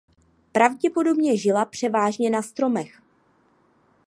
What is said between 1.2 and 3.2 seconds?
žila převážně na stromech.